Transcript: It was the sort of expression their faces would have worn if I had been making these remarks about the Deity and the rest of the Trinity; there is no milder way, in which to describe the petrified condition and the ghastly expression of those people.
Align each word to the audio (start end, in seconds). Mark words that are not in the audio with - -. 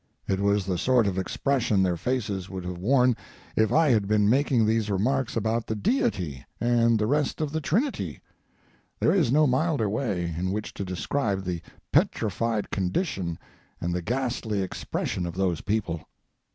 It 0.27 0.39
was 0.39 0.65
the 0.65 0.79
sort 0.79 1.05
of 1.05 1.19
expression 1.19 1.83
their 1.83 1.95
faces 1.95 2.49
would 2.49 2.65
have 2.65 2.79
worn 2.79 3.15
if 3.55 3.71
I 3.71 3.89
had 3.91 4.07
been 4.07 4.27
making 4.27 4.65
these 4.65 4.89
remarks 4.89 5.35
about 5.37 5.67
the 5.67 5.75
Deity 5.75 6.43
and 6.59 6.97
the 6.97 7.05
rest 7.05 7.39
of 7.39 7.51
the 7.51 7.61
Trinity; 7.61 8.19
there 8.99 9.13
is 9.13 9.31
no 9.31 9.45
milder 9.45 9.87
way, 9.87 10.33
in 10.35 10.51
which 10.51 10.73
to 10.73 10.83
describe 10.83 11.43
the 11.43 11.61
petrified 11.91 12.71
condition 12.71 13.37
and 13.79 13.93
the 13.93 14.01
ghastly 14.01 14.63
expression 14.63 15.27
of 15.27 15.35
those 15.35 15.61
people. 15.61 16.07